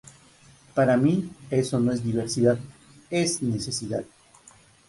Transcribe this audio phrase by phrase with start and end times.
[0.73, 2.57] Para mí eso no es diversidad,
[3.11, 4.03] es necesidad.